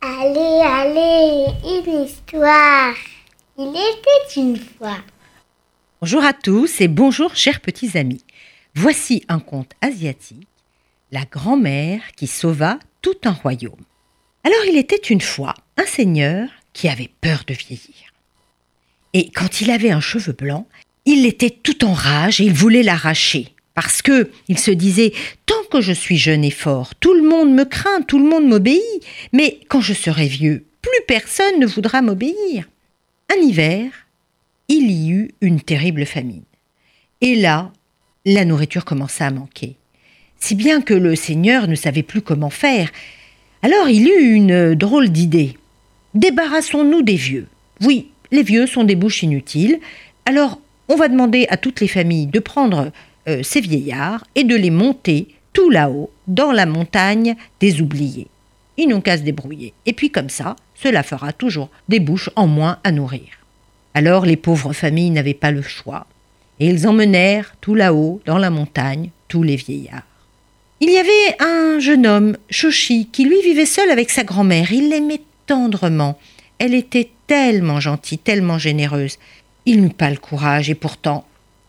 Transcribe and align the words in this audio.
Allez, 0.00 0.62
allez, 0.62 1.46
une 1.64 2.04
histoire. 2.04 2.94
Il 3.58 3.70
était 3.70 4.40
une 4.40 4.56
fois. 4.56 4.98
Bonjour 6.00 6.22
à 6.24 6.32
tous 6.32 6.80
et 6.80 6.86
bonjour 6.86 7.34
chers 7.34 7.58
petits 7.60 7.98
amis. 7.98 8.22
Voici 8.76 9.24
un 9.28 9.40
conte 9.40 9.72
asiatique, 9.80 10.46
La 11.10 11.24
grand-mère 11.24 12.02
qui 12.16 12.28
sauva 12.28 12.78
tout 13.02 13.18
un 13.24 13.32
royaume. 13.32 13.74
Alors 14.44 14.64
il 14.68 14.76
était 14.76 14.94
une 14.94 15.22
fois 15.22 15.54
un 15.76 15.86
seigneur 15.86 16.48
qui 16.72 16.88
avait 16.88 17.10
peur 17.20 17.42
de 17.48 17.54
vieillir. 17.54 18.12
Et 19.12 19.28
quand 19.28 19.60
il 19.60 19.72
avait 19.72 19.90
un 19.90 20.00
cheveu 20.00 20.34
blanc, 20.34 20.68
il 21.04 21.26
était 21.26 21.50
tout 21.50 21.84
en 21.84 21.94
rage 21.94 22.40
et 22.40 22.44
il 22.44 22.52
voulait 22.52 22.84
l'arracher. 22.84 23.55
Parce 23.76 24.00
que, 24.00 24.30
il 24.48 24.58
se 24.58 24.70
disait, 24.70 25.12
tant 25.44 25.54
que 25.70 25.82
je 25.82 25.92
suis 25.92 26.16
jeune 26.16 26.44
et 26.44 26.50
fort, 26.50 26.94
tout 26.94 27.12
le 27.12 27.22
monde 27.22 27.52
me 27.52 27.64
craint, 27.64 28.00
tout 28.00 28.18
le 28.18 28.24
monde 28.24 28.48
m'obéit, 28.48 28.80
mais 29.34 29.60
quand 29.68 29.82
je 29.82 29.92
serai 29.92 30.26
vieux, 30.26 30.64
plus 30.80 31.04
personne 31.06 31.60
ne 31.60 31.66
voudra 31.66 32.00
m'obéir. 32.00 32.64
Un 33.30 33.38
hiver, 33.42 33.90
il 34.68 34.90
y 34.90 35.10
eut 35.10 35.30
une 35.42 35.60
terrible 35.60 36.06
famine. 36.06 36.44
Et 37.20 37.34
là, 37.34 37.70
la 38.24 38.46
nourriture 38.46 38.86
commença 38.86 39.26
à 39.26 39.30
manquer. 39.30 39.76
Si 40.40 40.54
bien 40.54 40.80
que 40.80 40.94
le 40.94 41.14
seigneur 41.14 41.68
ne 41.68 41.74
savait 41.74 42.02
plus 42.02 42.22
comment 42.22 42.50
faire. 42.50 42.90
Alors 43.60 43.90
il 43.90 44.08
eut 44.08 44.32
une 44.32 44.74
drôle 44.74 45.10
d'idée. 45.10 45.58
Débarrassons-nous 46.14 47.02
des 47.02 47.16
vieux. 47.16 47.46
Oui, 47.82 48.08
les 48.32 48.42
vieux 48.42 48.66
sont 48.66 48.84
des 48.84 48.96
bouches 48.96 49.22
inutiles. 49.22 49.80
Alors 50.24 50.60
on 50.88 50.96
va 50.96 51.08
demander 51.08 51.46
à 51.50 51.58
toutes 51.58 51.80
les 51.80 51.88
familles 51.88 52.26
de 52.26 52.40
prendre 52.40 52.90
euh, 53.28 53.42
ces 53.42 53.60
vieillards 53.60 54.24
et 54.34 54.44
de 54.44 54.56
les 54.56 54.70
monter 54.70 55.28
tout 55.52 55.70
là-haut, 55.70 56.10
dans 56.26 56.52
la 56.52 56.66
montagne 56.66 57.34
des 57.60 57.80
oubliés. 57.80 58.26
Ils 58.76 58.88
n'ont 58.88 59.00
qu'à 59.00 59.16
se 59.16 59.22
débrouiller. 59.22 59.72
Et 59.86 59.94
puis 59.94 60.10
comme 60.10 60.28
ça, 60.28 60.56
cela 60.74 61.02
fera 61.02 61.32
toujours 61.32 61.70
des 61.88 62.00
bouches 62.00 62.30
en 62.36 62.46
moins 62.46 62.78
à 62.84 62.92
nourrir. 62.92 63.28
Alors 63.94 64.26
les 64.26 64.36
pauvres 64.36 64.74
familles 64.74 65.10
n'avaient 65.10 65.32
pas 65.32 65.50
le 65.50 65.62
choix, 65.62 66.06
et 66.60 66.66
ils 66.66 66.86
emmenèrent 66.86 67.54
tout 67.60 67.74
là-haut, 67.74 68.20
dans 68.26 68.38
la 68.38 68.50
montagne, 68.50 69.10
tous 69.28 69.42
les 69.42 69.56
vieillards. 69.56 70.02
Il 70.80 70.90
y 70.90 70.98
avait 70.98 71.36
un 71.40 71.78
jeune 71.78 72.06
homme, 72.06 72.36
Shoshi, 72.50 73.08
qui 73.10 73.24
lui 73.24 73.40
vivait 73.40 73.64
seul 73.64 73.90
avec 73.90 74.10
sa 74.10 74.24
grand-mère. 74.24 74.72
Il 74.72 74.90
l'aimait 74.90 75.22
tendrement. 75.46 76.18
Elle 76.58 76.74
était 76.74 77.08
tellement 77.26 77.80
gentille, 77.80 78.18
tellement 78.18 78.58
généreuse. 78.58 79.16
Il 79.64 79.80
n'eut 79.80 79.88
pas 79.88 80.10
le 80.10 80.18
courage, 80.18 80.68
et 80.68 80.74
pourtant, 80.74 81.26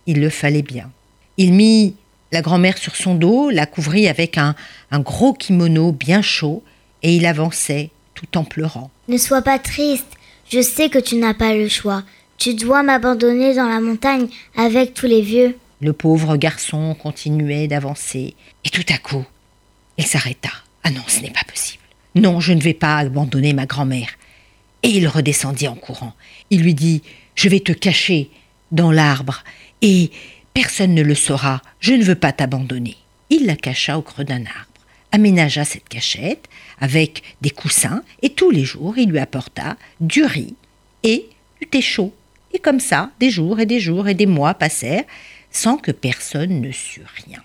il 0.08 0.20
le 0.20 0.30
fallait 0.30 0.62
bien. 0.62 0.92
Il 1.38 1.54
mit 1.54 1.96
la 2.32 2.42
grand-mère 2.42 2.78
sur 2.78 2.96
son 2.96 3.16
dos, 3.16 3.50
la 3.50 3.66
couvrit 3.66 4.08
avec 4.08 4.38
un, 4.38 4.56
un 4.92 5.00
gros 5.00 5.34
kimono 5.34 5.92
bien 5.92 6.22
chaud, 6.22 6.64
et 7.04 7.16
il 7.16 7.26
avançait 7.26 7.92
tout 8.16 8.38
en 8.38 8.44
pleurant. 8.44 8.90
Ne 9.08 9.18
sois 9.18 9.42
pas 9.42 9.60
triste. 9.60 10.08
Je 10.50 10.62
sais 10.62 10.90
que 10.90 11.00
tu 11.00 11.16
n'as 11.16 11.34
pas 11.34 11.54
le 11.54 11.68
choix. 11.68 12.04
Tu 12.38 12.54
dois 12.54 12.84
m'abandonner 12.84 13.56
dans 13.56 13.68
la 13.68 13.80
montagne 13.80 14.28
avec 14.56 14.94
tous 14.94 15.06
les 15.06 15.22
vieux. 15.22 15.58
Le 15.82 15.94
pauvre 15.94 16.38
garçon 16.38 16.96
continuait 16.96 17.68
d'avancer, 17.68 18.36
et 18.66 18.70
tout 18.70 18.86
à 18.90 18.98
coup, 18.98 19.26
il 19.98 20.06
s'arrêta. 20.06 20.50
Ah 20.84 20.92
non, 20.92 21.02
ce 21.08 21.20
n'est 21.22 21.32
pas 21.32 21.44
possible. 21.48 21.84
Non, 22.16 22.40
je 22.40 22.54
ne 22.54 22.62
vais 22.62 22.74
pas 22.74 22.98
abandonner 22.98 23.54
ma 23.54 23.66
grand-mère. 23.66 24.10
Et 24.84 24.90
il 24.90 25.08
redescendit 25.08 25.68
en 25.68 25.76
courant. 25.76 26.14
Il 26.50 26.62
lui 26.62 26.74
dit 26.74 27.04
Je 27.36 27.50
vais 27.50 27.60
te 27.60 27.72
cacher 27.72 28.30
dans 28.72 28.92
l'arbre, 28.92 29.44
et 29.82 30.12
personne 30.58 30.96
ne 30.96 31.04
le 31.04 31.14
saura. 31.14 31.62
Je 31.80 31.94
ne 31.94 32.04
veux 32.04 32.16
pas 32.16 32.32
t'abandonner. 32.32 32.98
Il 33.30 33.46
la 33.46 33.56
cacha 33.56 33.96
au 33.96 34.02
creux 34.02 34.24
d'un 34.24 34.44
arbre, 34.48 34.82
aménagea 35.12 35.64
cette 35.64 35.88
cachette 35.88 36.50
avec 36.80 37.22
des 37.42 37.52
coussins, 37.52 38.02
et 38.24 38.32
tous 38.32 38.50
les 38.50 38.66
jours 38.66 38.98
il 38.98 39.12
lui 39.12 39.20
apporta 39.20 39.78
du 40.00 40.24
riz 40.24 40.56
et 41.04 41.30
du 41.62 41.68
thé 41.68 41.80
chaud. 41.80 42.12
Et 42.54 42.58
comme 42.58 42.80
ça, 42.80 43.12
des 43.20 43.30
jours 43.30 43.60
et 43.60 43.68
des 43.68 43.80
jours 43.80 44.08
et 44.08 44.16
des 44.16 44.26
mois 44.26 44.56
passèrent 44.56 45.04
sans 45.52 45.78
que 45.78 45.92
personne 45.92 46.60
ne 46.60 46.72
sût 46.72 47.06
rien. 47.28 47.44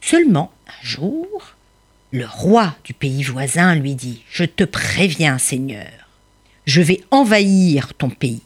Seulement, 0.00 0.52
un 0.68 0.86
jour, 0.86 1.56
le 2.12 2.24
roi 2.24 2.76
du 2.84 2.94
pays 2.94 3.24
voisin 3.24 3.74
lui 3.74 3.96
dit 3.96 4.22
Je 4.30 4.44
te 4.44 4.62
préviens, 4.62 5.38
Seigneur, 5.38 5.90
je 6.66 6.82
vais 6.82 7.00
envahir 7.10 7.94
ton 7.94 8.10
pays, 8.10 8.42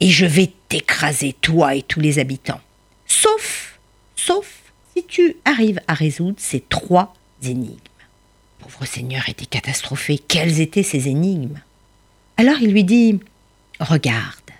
et 0.00 0.08
je 0.08 0.24
vais 0.24 0.50
t'écraser, 0.70 1.34
toi 1.42 1.74
et 1.74 1.82
tous 1.82 2.00
les 2.00 2.18
habitants, 2.18 2.62
sauf, 4.24 4.72
si 4.94 5.04
tu 5.04 5.36
arrives 5.44 5.80
à 5.86 5.94
résoudre 5.94 6.38
ces 6.38 6.60
trois 6.60 7.14
énigmes. 7.42 7.76
Pauvre 8.58 8.84
Seigneur 8.84 9.28
était 9.28 9.46
catastrophé. 9.46 10.18
Quelles 10.18 10.60
étaient 10.60 10.82
ces 10.82 11.08
énigmes? 11.08 11.60
Alors 12.36 12.60
il 12.60 12.72
lui 12.72 12.84
dit 12.84 13.20
Regarde, 13.78 14.50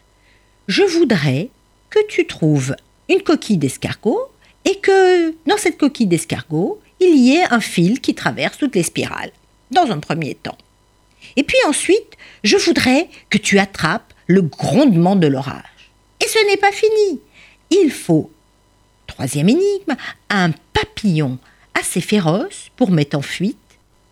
je 0.68 0.82
voudrais 0.82 1.50
que 1.90 1.98
tu 2.08 2.26
trouves 2.26 2.74
une 3.08 3.22
coquille 3.22 3.58
d'escargot 3.58 4.30
et 4.64 4.76
que 4.76 5.34
dans 5.46 5.56
cette 5.56 5.78
coquille 5.78 6.06
d'escargot, 6.06 6.80
il 7.00 7.16
y 7.16 7.36
ait 7.36 7.52
un 7.52 7.60
fil 7.60 8.00
qui 8.00 8.14
traverse 8.14 8.58
toutes 8.58 8.76
les 8.76 8.82
spirales, 8.82 9.32
dans 9.70 9.90
un 9.90 9.98
premier 9.98 10.34
temps. 10.34 10.58
Et 11.36 11.42
puis 11.42 11.56
ensuite, 11.66 12.16
je 12.44 12.56
voudrais 12.56 13.08
que 13.30 13.38
tu 13.38 13.58
attrapes 13.58 14.12
le 14.26 14.42
grondement 14.42 15.16
de 15.16 15.26
l'orage. 15.26 15.90
Et 16.22 16.28
ce 16.28 16.46
n'est 16.46 16.56
pas 16.56 16.72
fini. 16.72 17.20
Il 17.70 17.90
faut, 17.90 18.30
troisième 19.20 19.50
énigme, 19.50 19.96
un 20.30 20.50
papillon 20.72 21.36
assez 21.78 22.00
féroce 22.00 22.70
pour 22.74 22.90
mettre 22.90 23.18
en 23.18 23.20
fuite 23.20 23.58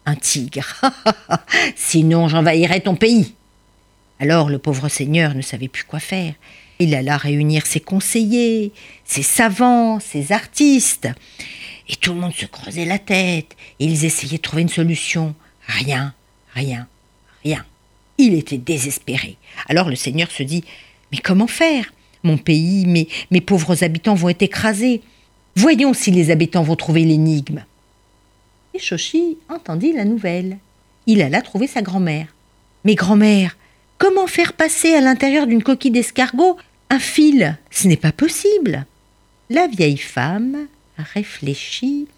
un 0.05 0.15
tigre. 0.15 0.75
Sinon, 1.77 2.29
j'envahirai 2.29 2.83
ton 2.83 2.95
pays. 2.95 3.33
Alors 4.21 4.51
le 4.51 4.59
pauvre 4.59 4.91
seigneur 4.91 5.35
ne 5.35 5.41
savait 5.41 5.69
plus 5.69 5.85
quoi 5.85 5.99
faire. 5.99 6.35
Il 6.79 6.95
alla 6.95 7.17
réunir 7.17 7.65
ses 7.65 7.81
conseillers, 7.81 8.71
ses 9.07 9.23
savants, 9.23 9.99
ses 9.99 10.31
artistes. 10.31 11.09
Et 11.89 11.97
tout 11.97 12.13
le 12.13 12.21
monde 12.21 12.35
se 12.35 12.45
creusait 12.45 12.85
la 12.85 12.99
tête. 12.99 13.57
Et 13.81 13.87
ils 13.87 14.05
essayaient 14.05 14.37
de 14.37 14.43
trouver 14.43 14.61
une 14.61 14.69
solution. 14.69 15.35
Rien, 15.69 16.13
rien, 16.53 16.87
rien. 17.45 17.65
Il 18.19 18.35
était 18.35 18.59
désespéré. 18.59 19.39
Alors 19.71 19.89
le 19.89 19.97
Seigneur 19.97 20.31
se 20.31 20.43
dit 20.43 20.65
Mais 21.13 21.19
comment 21.19 21.47
faire? 21.47 21.87
Mon 22.28 22.37
pays, 22.37 22.84
mes, 22.84 23.09
mes 23.31 23.41
pauvres 23.41 23.83
habitants 23.83 24.15
vont 24.15 24.28
être 24.28 24.43
écrasés. 24.43 25.00
Voyons 25.56 25.94
si 25.94 26.11
les 26.11 26.31
habitants 26.31 26.62
vont 26.62 26.77
trouver 26.77 27.06
l'énigme. 27.06 27.65
Et 28.75 28.78
Shoshi 28.78 29.39
entendit 29.49 29.94
la 29.94 30.05
nouvelle. 30.05 30.59
Il 31.06 31.22
alla 31.22 31.41
trouver 31.41 31.67
sa 31.67 31.81
grand-mère. 31.81 32.27
Mais 32.84 32.97
grand-mère, 32.97 33.56
comment 33.97 34.27
faire 34.27 34.53
passer 34.53 34.93
à 34.93 35.00
l'intérieur 35.00 35.47
d'une 35.47 35.62
coquille 35.62 35.91
d'escargot 35.91 36.59
un 36.91 36.99
fil? 36.99 37.56
Ce 37.71 37.88
n'est 37.88 37.97
pas 37.97 38.12
possible. 38.12 38.84
La 39.49 39.67
vieille 39.69 39.97
femme 39.97 40.67
réfléchit 40.99 42.09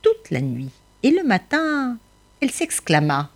toute 0.00 0.30
la 0.30 0.40
nuit. 0.40 0.70
Et 1.02 1.10
le 1.10 1.22
matin, 1.22 1.98
elle 2.40 2.50
s'exclama. 2.50 3.28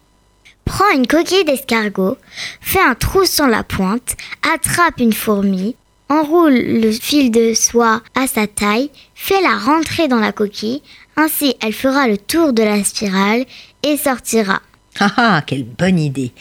Prends 0.65 0.91
une 0.95 1.07
coquille 1.07 1.45
d'escargot, 1.45 2.17
fais 2.63 2.81
un 2.81 2.95
trou 2.95 3.27
sur 3.27 3.47
la 3.47 3.63
pointe, 3.63 4.17
attrape 4.55 5.01
une 5.01 5.13
fourmi, 5.13 5.77
enroule 6.13 6.55
le 6.55 6.93
fil 6.93 7.31
de 7.31 7.55
soie 7.55 8.03
à 8.15 8.27
sa 8.27 8.47
taille, 8.47 8.91
fais-la 9.15 9.57
rentrer 9.59 10.09
dans 10.09 10.21
la 10.21 10.33
coquille, 10.33 10.83
ainsi 11.17 11.55
elle 11.63 11.73
fera 11.73 12.07
le 12.07 12.19
tour 12.19 12.53
de 12.53 12.63
la 12.63 12.85
spirale 12.85 13.45
et 13.83 13.97
sortira. 13.97 14.61
Ah 15.01 15.13
ah, 15.17 15.43
quelle 15.47 15.65
bonne 15.65 15.99
idée 15.99 16.33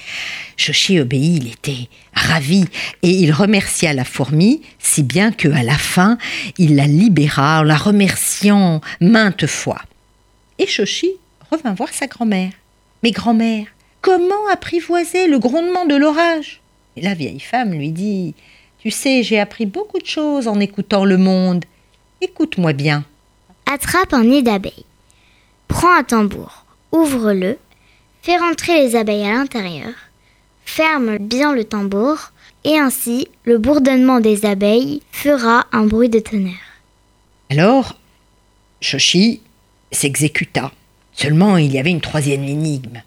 Shoshi 0.57 0.99
obéit, 0.99 1.41
il 1.41 1.51
était 1.53 1.87
ravi, 2.13 2.65
et 3.01 3.09
il 3.09 3.31
remercia 3.31 3.93
la 3.93 4.03
fourmi, 4.03 4.61
si 4.77 5.03
bien 5.03 5.31
que 5.31 5.47
à 5.47 5.63
la 5.63 5.77
fin, 5.77 6.17
il 6.57 6.75
la 6.75 6.85
libéra 6.85 7.61
en 7.61 7.63
la 7.63 7.77
remerciant 7.77 8.81
maintes 8.99 9.47
fois. 9.47 9.81
Et 10.59 10.67
Shoshi 10.67 11.11
revint 11.49 11.73
voir 11.73 11.93
sa 11.93 12.07
grand-mère. 12.07 12.51
Mais 13.03 13.11
grand-mère, 13.11 13.67
comment 14.01 14.47
apprivoiser 14.51 15.27
le 15.27 15.39
grondement 15.39 15.85
de 15.85 15.95
l'orage? 15.95 16.59
La 16.97 17.13
vieille 17.13 17.39
femme 17.39 17.71
lui 17.71 17.91
dit 17.91 18.35
Tu 18.81 18.91
sais, 18.91 19.23
j'ai 19.23 19.39
appris 19.39 19.65
beaucoup 19.65 19.99
de 19.99 20.05
choses 20.05 20.47
en 20.47 20.59
écoutant 20.59 21.05
le 21.05 21.17
monde. 21.17 21.65
Écoute-moi 22.19 22.73
bien. 22.73 23.05
Attrape 23.71 24.13
un 24.13 24.23
nid 24.23 24.43
d'abeilles. 24.43 24.85
Prends 25.67 25.95
un 25.95 26.03
tambour, 26.03 26.65
ouvre-le 26.91 27.57
Fais 28.23 28.37
rentrer 28.37 28.83
les 28.83 28.95
abeilles 28.95 29.25
à 29.25 29.33
l'intérieur, 29.33 29.93
ferme 30.63 31.17
bien 31.17 31.55
le 31.55 31.63
tambour, 31.63 32.31
et 32.63 32.77
ainsi 32.77 33.27
le 33.45 33.57
bourdonnement 33.57 34.19
des 34.19 34.45
abeilles 34.45 35.01
fera 35.11 35.65
un 35.71 35.87
bruit 35.87 36.09
de 36.09 36.19
tonnerre. 36.19 36.53
Alors, 37.49 37.97
Shoshi 38.79 39.41
s'exécuta. 39.91 40.71
Seulement, 41.13 41.57
il 41.57 41.71
y 41.71 41.79
avait 41.79 41.89
une 41.89 41.99
troisième 41.99 42.43
énigme. 42.43 43.01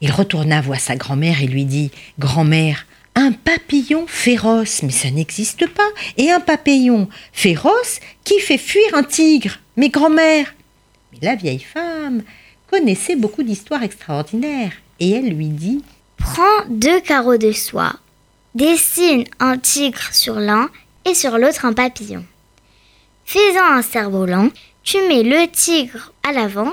Il 0.00 0.10
retourna 0.10 0.62
voir 0.62 0.80
sa 0.80 0.96
grand-mère 0.96 1.42
et 1.42 1.46
lui 1.46 1.66
dit 1.66 1.90
Grand-mère, 2.18 2.86
un 3.14 3.32
papillon 3.32 4.06
féroce, 4.06 4.82
mais 4.82 4.92
ça 4.92 5.10
n'existe 5.10 5.66
pas. 5.68 5.88
Et 6.16 6.30
un 6.30 6.40
papillon 6.40 7.08
féroce 7.32 8.00
qui 8.24 8.38
fait 8.40 8.58
fuir 8.58 8.94
un 8.94 9.02
tigre, 9.02 9.58
mes 9.76 9.88
grand-mères. 9.88 10.54
Mais 11.12 11.18
la 11.22 11.34
vieille 11.34 11.60
femme 11.60 12.22
connaissait 12.70 13.16
beaucoup 13.16 13.42
d'histoires 13.42 13.82
extraordinaires, 13.82 14.72
et 15.00 15.10
elle 15.10 15.30
lui 15.30 15.48
dit 15.48 15.82
Prends 16.16 16.64
deux 16.68 17.00
carreaux 17.00 17.36
de 17.36 17.52
soie, 17.52 17.94
dessine 18.54 19.24
un 19.40 19.58
tigre 19.58 20.12
sur 20.12 20.34
l'un 20.34 20.70
et 21.04 21.14
sur 21.14 21.38
l'autre 21.38 21.64
un 21.64 21.72
papillon. 21.72 22.24
Fais-en 23.24 23.64
un 23.64 23.82
cerf-volant, 23.82 24.50
tu 24.82 24.98
mets 25.08 25.22
le 25.22 25.48
tigre 25.50 26.12
à 26.28 26.32
l'avant, 26.32 26.72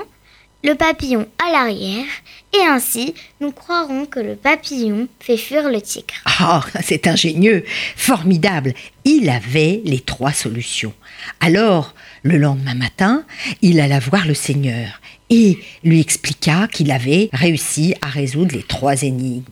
le 0.64 0.74
papillon 0.74 1.26
à 1.44 1.52
l'arrière, 1.52 2.06
et 2.52 2.66
ainsi 2.66 3.14
nous 3.40 3.52
croirons 3.52 4.06
que 4.06 4.20
le 4.20 4.34
papillon 4.34 5.08
fait 5.20 5.36
fuir 5.36 5.68
le 5.68 5.80
tigre. 5.80 6.14
Oh, 6.40 6.60
c'est 6.82 7.06
ingénieux, 7.06 7.64
formidable. 7.96 8.74
Il 9.04 9.30
avait 9.30 9.82
les 9.84 10.00
trois 10.00 10.32
solutions. 10.32 10.94
Alors, 11.40 11.94
le 12.22 12.38
lendemain 12.38 12.74
matin, 12.74 13.24
il 13.62 13.80
alla 13.80 13.98
voir 13.98 14.26
le 14.26 14.34
Seigneur 14.34 15.00
et 15.30 15.58
lui 15.84 16.00
expliqua 16.00 16.68
qu'il 16.68 16.90
avait 16.90 17.28
réussi 17.32 17.94
à 18.02 18.08
résoudre 18.08 18.54
les 18.54 18.62
trois 18.62 19.02
énigmes. 19.02 19.44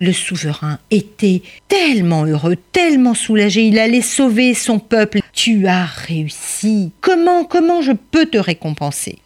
Le 0.00 0.12
souverain 0.12 0.78
était 0.90 1.42
tellement 1.68 2.24
heureux, 2.24 2.56
tellement 2.72 3.14
soulagé, 3.14 3.62
il 3.62 3.78
allait 3.78 4.02
sauver 4.02 4.52
son 4.52 4.78
peuple. 4.80 5.20
Tu 5.32 5.66
as 5.66 5.84
réussi. 5.84 6.90
Comment, 7.00 7.44
comment 7.44 7.80
je 7.80 7.92
peux 7.92 8.26
te 8.26 8.36
récompenser? 8.36 9.18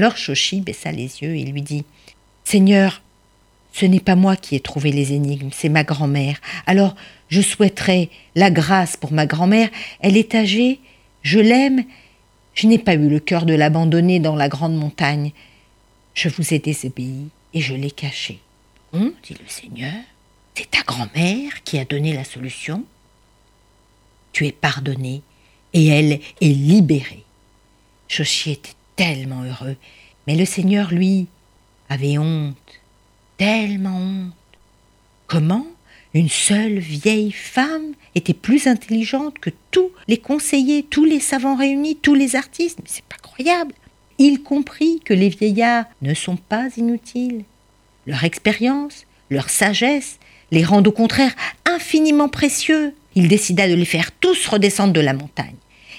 Alors 0.00 0.16
Shoshi 0.16 0.62
baissa 0.62 0.92
les 0.92 1.20
yeux 1.20 1.36
et 1.36 1.44
lui 1.44 1.60
dit 1.60 1.84
Seigneur, 2.44 3.02
ce 3.70 3.84
n'est 3.84 4.00
pas 4.00 4.14
moi 4.14 4.34
qui 4.34 4.56
ai 4.56 4.60
trouvé 4.60 4.92
les 4.92 5.12
énigmes, 5.12 5.50
c'est 5.52 5.68
ma 5.68 5.84
grand-mère. 5.84 6.40
Alors 6.64 6.96
je 7.28 7.42
souhaiterais 7.42 8.08
la 8.34 8.50
grâce 8.50 8.96
pour 8.96 9.12
ma 9.12 9.26
grand-mère. 9.26 9.68
Elle 10.00 10.16
est 10.16 10.34
âgée, 10.34 10.80
je 11.20 11.38
l'aime, 11.38 11.84
je 12.54 12.66
n'ai 12.66 12.78
pas 12.78 12.94
eu 12.94 13.10
le 13.10 13.20
cœur 13.20 13.44
de 13.44 13.52
l'abandonner 13.52 14.20
dans 14.20 14.36
la 14.36 14.48
grande 14.48 14.74
montagne. 14.74 15.32
Je 16.14 16.30
vous 16.30 16.54
ai 16.54 16.60
désobéi 16.60 17.28
et 17.52 17.60
je 17.60 17.74
l'ai 17.74 17.90
cachée. 17.90 18.40
Hum, 18.94 19.12
dit 19.22 19.34
le 19.34 19.48
Seigneur, 19.48 19.92
c'est 20.54 20.70
ta 20.70 20.80
grand-mère 20.80 21.62
qui 21.62 21.78
a 21.78 21.84
donné 21.84 22.14
la 22.14 22.24
solution. 22.24 22.86
Tu 24.32 24.46
es 24.46 24.52
pardonné 24.52 25.20
et 25.74 25.88
elle 25.88 26.20
est 26.40 26.54
libérée. 26.54 27.24
Shoshi 28.08 28.52
était 28.52 28.79
tellement 28.96 29.42
heureux, 29.42 29.76
mais 30.26 30.36
le 30.36 30.44
Seigneur, 30.44 30.92
lui, 30.92 31.26
avait 31.88 32.18
honte, 32.18 32.80
tellement 33.36 33.96
honte. 33.96 34.32
Comment 35.26 35.66
une 36.12 36.28
seule 36.28 36.78
vieille 36.78 37.32
femme 37.32 37.94
était 38.14 38.34
plus 38.34 38.66
intelligente 38.66 39.38
que 39.38 39.50
tous 39.70 39.90
les 40.08 40.18
conseillers, 40.18 40.82
tous 40.82 41.04
les 41.04 41.20
savants 41.20 41.56
réunis, 41.56 41.96
tous 41.96 42.14
les 42.14 42.36
artistes? 42.36 42.78
Mais 42.82 42.88
c'est 42.88 43.04
pas 43.04 43.16
croyable. 43.16 43.74
Il 44.18 44.42
comprit 44.42 45.00
que 45.04 45.14
les 45.14 45.28
vieillards 45.28 45.86
ne 46.02 46.14
sont 46.14 46.36
pas 46.36 46.68
inutiles. 46.76 47.44
Leur 48.06 48.24
expérience, 48.24 49.06
leur 49.30 49.48
sagesse 49.48 50.18
les 50.50 50.64
rendent 50.64 50.88
au 50.88 50.92
contraire 50.92 51.34
infiniment 51.64 52.28
précieux. 52.28 52.94
Il 53.14 53.28
décida 53.28 53.68
de 53.68 53.74
les 53.74 53.84
faire 53.84 54.12
tous 54.12 54.46
redescendre 54.48 54.92
de 54.92 55.00
la 55.00 55.14
montagne 55.14 55.54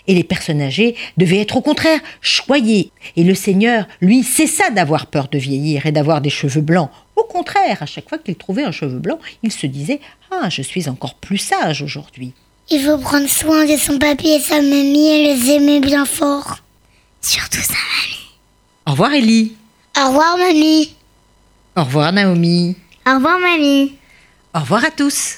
et 0.08 0.14
les 0.14 0.24
personnes 0.24 0.62
âgées 0.62 0.96
devaient 1.18 1.42
être 1.42 1.58
au 1.58 1.62
contraire 1.62 2.00
choyées. 2.22 2.92
Et 3.16 3.24
le 3.24 3.36
Seigneur, 3.36 3.88
lui, 4.02 4.24
cessa 4.24 4.70
d'avoir 4.70 5.08
peur 5.08 5.28
de 5.28 5.38
vieillir 5.38 5.86
et 5.86 5.92
d'avoir 5.92 6.22
des 6.22 6.30
cheveux 6.30 6.62
blancs. 6.62 6.90
Au 7.16 7.24
contraire, 7.24 7.82
à 7.82 7.86
chaque 7.86 8.10
fois 8.10 8.18
qu'il 8.18 8.36
trouvait 8.36 8.64
un 8.64 8.72
cheveu 8.72 9.00
blanc, 9.00 9.20
il 9.44 9.52
se 9.52 9.68
disait 9.68 10.00
Ah, 10.32 10.50
je 10.50 10.62
suis 10.62 10.90
encore 10.90 11.16
plus 11.16 11.38
sage 11.38 11.82
aujourd'hui. 11.82 12.34
Il 12.70 12.82
faut 12.82 12.98
prendre 12.98 13.28
soin 13.28 13.66
de 13.66 13.76
son 13.78 14.00
papy 14.00 14.30
et 14.30 14.40
sa 14.40 14.62
mamie 14.62 15.08
et 15.08 15.34
les 15.34 15.52
aimer 15.52 15.80
bien 15.80 16.06
fort. 16.06 16.58
Surtout 17.22 17.62
sa 17.62 17.74
mamie. 17.74 18.22
Au 18.88 18.92
revoir, 18.92 19.14
Ellie. 19.14 19.54
Au 19.98 20.08
revoir, 20.08 20.38
mamie. 20.38 20.96
Au 21.76 21.84
revoir, 21.84 22.12
Naomi. 22.12 22.76
Au 23.06 23.16
revoir, 23.16 23.40
mamie. 23.40 23.94
Au 24.54 24.60
revoir 24.60 24.86
à 24.86 24.92
tous. 24.92 25.38